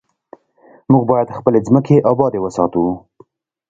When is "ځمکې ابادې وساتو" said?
1.67-2.83